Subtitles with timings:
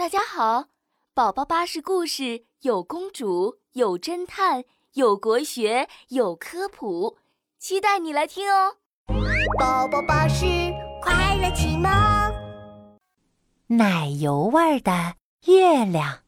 [0.00, 0.70] 大家好，
[1.12, 7.18] 宝宝巴士故事有公主，有侦探，有国学，有科普，
[7.58, 8.78] 期待你来听哦！
[9.58, 10.46] 宝宝巴士
[11.02, 11.90] 快乐启蒙，
[13.66, 16.20] 奶油味儿的月亮，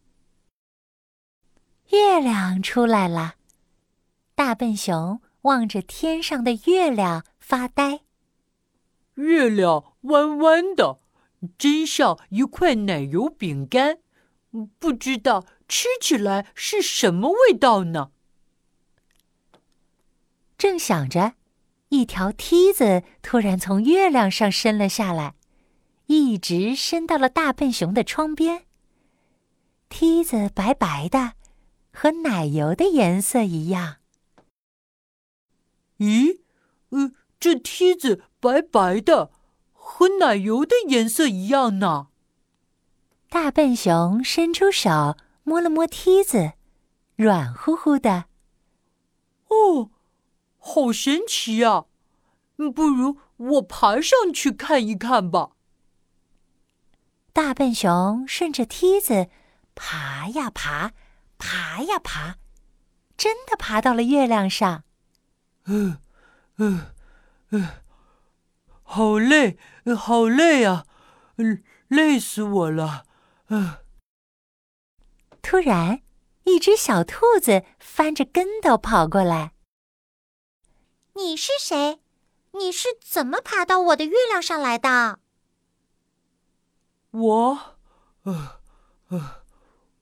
[1.89, 3.37] 月亮出来了，
[4.35, 8.01] 大笨熊望着天上的月亮发呆。
[9.15, 10.99] 月亮弯弯的。
[11.59, 13.99] 真像一块奶油饼干，
[14.79, 18.13] 不知道吃起来是什么味道呢？
[20.57, 21.35] 正想着，
[21.89, 25.35] 一条梯子突然从月亮上伸了下来，
[26.07, 28.67] 一直伸到了大笨熊的窗边。
[29.89, 31.33] 梯子白白的，
[31.93, 33.97] 和奶油的颜色一样。
[35.99, 36.41] 咦，
[36.91, 39.33] 呃，这梯子白白的。
[39.95, 42.09] 和奶油的颜色一样呢。
[43.29, 46.55] 大笨熊伸出手摸了摸梯子，
[47.15, 48.25] 软乎乎的。
[49.49, 49.91] 哦，
[50.57, 51.85] 好神奇呀！
[52.75, 55.51] 不如我爬上去看一看吧。
[57.35, 59.29] 大笨熊顺着梯子
[59.75, 60.93] 爬呀爬，
[61.37, 62.37] 爬呀爬，
[63.19, 64.85] 真的爬到了月亮上。
[65.67, 65.99] 嗯
[66.57, 66.87] 嗯
[67.51, 67.82] 嗯。
[68.95, 69.57] 好累，
[69.97, 70.85] 好累啊！
[71.89, 73.07] 累死我了。
[73.49, 73.79] 嗯。
[75.41, 76.03] 突然，
[76.45, 79.55] 一只小兔子翻着跟头跑过来。
[81.15, 82.01] 你是谁？
[82.53, 85.21] 你是怎么爬到我的月亮上来的？
[87.13, 87.79] 我，
[88.25, 88.61] 呃，
[89.09, 89.45] 呃，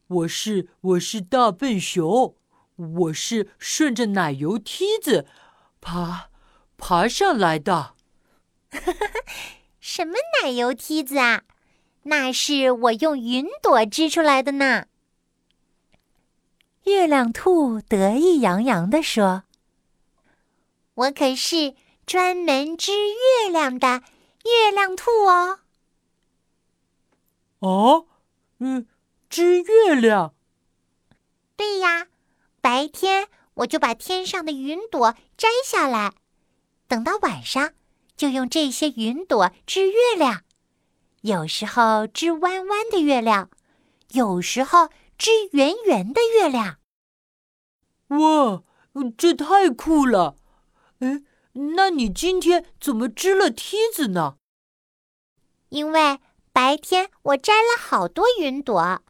[0.09, 2.37] 我是我是大笨熊，
[2.75, 5.29] 我是顺着奶油梯子
[5.81, 6.31] 爬
[6.77, 7.95] 爬上来的。
[9.81, 11.43] 什么奶油梯子啊？
[12.05, 14.87] 那是我用云朵织出来的呢。
[16.85, 19.45] 月亮兔得意洋洋地说
[20.95, 21.75] ：“我可是
[22.07, 24.03] 专门织月亮的
[24.45, 25.61] 月亮兔哦。”
[27.61, 28.07] 哦，
[28.61, 28.87] 嗯，
[29.29, 30.35] 织月亮？
[31.55, 32.07] 对呀，
[32.63, 36.15] 白天我就把天上的云朵摘下来，
[36.89, 37.75] 等到晚上。
[38.21, 40.45] 就用这些云朵织月亮，
[41.23, 43.49] 有时候织弯弯的月亮，
[44.11, 46.77] 有时候织圆圆的月亮。
[48.09, 48.63] 哇，
[49.17, 50.37] 这太酷了！
[50.99, 51.23] 哎，
[51.55, 54.37] 那你今天怎么织了梯子呢？
[55.71, 56.19] 因为
[56.53, 59.03] 白天我摘了好多云朵，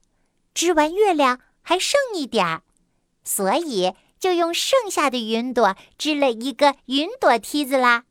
[0.54, 2.62] 织完月亮还剩一点儿，
[3.24, 8.04] 所以就用剩下的云朵织了一个云朵梯子啦。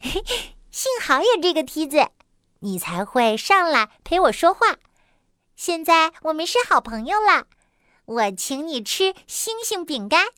[0.00, 0.22] 嘿，
[0.70, 2.08] 幸好有这个梯子，
[2.60, 4.76] 你才会上来陪我说话。
[5.56, 7.46] 现在我们是好朋友了，
[8.04, 10.28] 我请你吃星星饼干。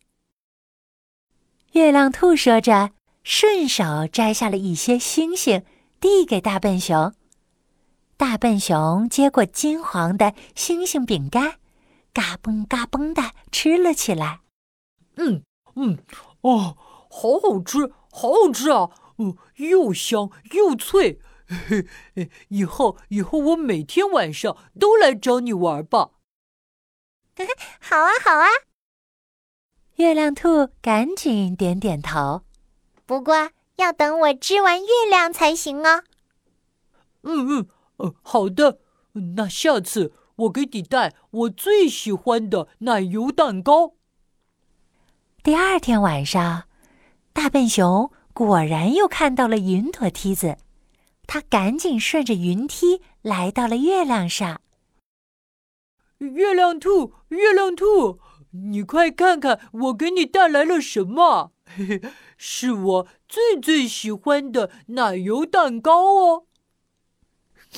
[1.72, 2.91] 月亮兔说着，
[3.22, 5.62] 顺手摘下了一些星星，
[6.00, 7.15] 递给大笨熊。
[8.16, 11.59] 大笨熊接过金黄的星星饼干，
[12.12, 14.41] 嘎嘣嘎嘣的吃了起来。
[15.16, 15.42] 嗯
[15.77, 15.98] 嗯，
[16.41, 16.77] 哦，
[17.10, 18.91] 好好吃，好好吃啊！
[19.20, 21.86] 哦，又香又脆，嘿
[22.16, 26.12] 嘿，以后以后我每天晚上都来找你玩吧。
[27.80, 28.48] 好啊，好啊。
[29.97, 32.44] 月亮兔赶紧点点头，
[33.04, 36.04] 不过要等我织完月亮才行哦。
[37.22, 38.78] 嗯嗯，呃，好的，
[39.36, 43.97] 那下次我给你带我最喜欢的奶油蛋糕。
[45.42, 46.64] 第二天晚上，
[47.34, 48.10] 大笨熊。
[48.40, 50.56] 果然又看到了云朵梯子，
[51.26, 54.62] 他赶紧顺着云梯来到了月亮上。
[56.20, 58.18] 月亮兔，月亮兔，
[58.52, 61.52] 你快看看我给你带来了什么？
[61.66, 62.00] 嘿嘿，
[62.38, 66.44] 是我最最喜欢的奶油蛋糕哦。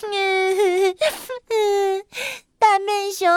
[2.61, 3.29] 大笨熊，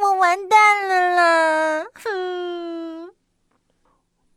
[0.00, 1.86] 我完蛋了啦！
[1.94, 3.10] 哼，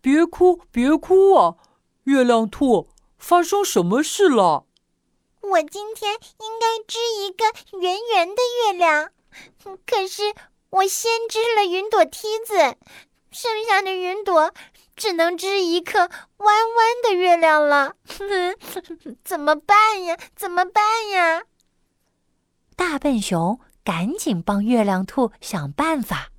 [0.01, 1.57] 别哭，别哭啊！
[2.03, 4.65] 月亮兔，发生什么事了？
[5.41, 7.45] 我今天应该织一个
[7.79, 9.09] 圆圆的月亮，
[9.85, 10.33] 可是
[10.69, 12.75] 我先织了云朵梯子，
[13.31, 14.53] 剩下的云朵
[14.95, 17.95] 只能织一个弯弯的月亮了。
[19.23, 20.17] 怎么办呀？
[20.35, 21.43] 怎么办呀？
[22.75, 26.29] 大笨熊赶紧帮月亮兔想办法。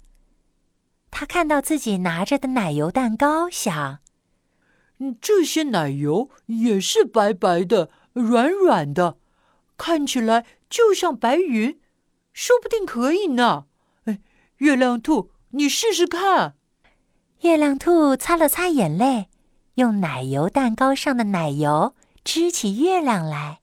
[1.11, 4.01] 他看到自己拿着的奶油蛋糕，想。
[5.21, 9.19] 这些奶油也是白白的、软软的，
[9.77, 11.81] 看起来就像白云。
[12.33, 13.67] 说不定可以呢。
[14.05, 14.21] 哎，
[14.59, 16.57] 月亮兔，你试试看。
[17.41, 19.29] 月亮兔擦了擦眼泪，
[19.75, 21.95] 用奶油蛋糕上的奶油
[22.25, 23.61] 支起月亮来。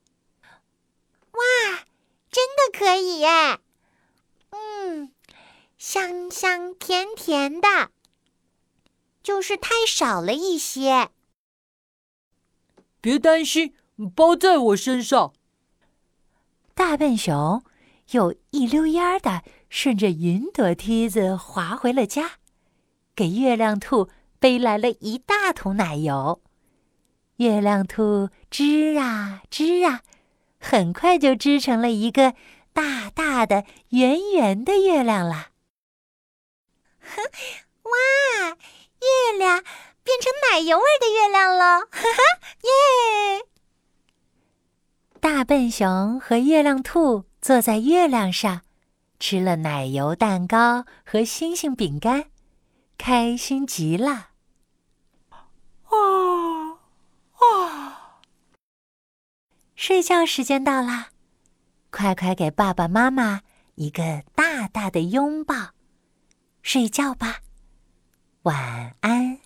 [1.32, 1.86] 哇，
[2.30, 3.28] 真的可以耶！
[4.52, 5.12] 嗯，
[5.78, 7.90] 香香甜甜的，
[9.24, 11.10] 就是太少了一些。
[13.02, 13.74] 别担心，
[14.16, 15.34] 包在我身上。
[16.74, 17.64] 大笨熊
[18.12, 22.34] 又一溜烟儿的顺着云朵梯子滑回了家，
[23.16, 24.10] 给月亮兔
[24.40, 26.42] 背来了一大桶奶油。
[27.38, 30.02] 月亮兔织啊织啊，
[30.60, 32.36] 很快就织成了一个
[32.72, 35.50] 大大的、圆圆的月亮了。
[37.00, 37.22] 哼，
[37.84, 38.50] 哇，
[39.02, 39.64] 月亮
[40.12, 41.80] 变成奶油味的月亮了！
[41.80, 43.46] 哈哈，耶！
[45.22, 48.62] 大笨熊和月亮兔坐在月亮上，
[49.22, 52.26] 吃了奶油蛋糕和星星饼干，
[52.98, 54.32] 开心极了。
[55.30, 55.96] 啊
[57.40, 58.20] 啊！
[59.78, 61.12] 睡觉时间到啦，
[61.90, 63.44] 快快给爸爸妈妈
[63.76, 65.70] 一个大大的拥抱，
[66.62, 67.40] 睡觉吧，
[68.42, 69.40] 晚安。